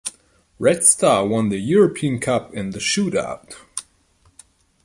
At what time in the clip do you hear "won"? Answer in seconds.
1.27-1.49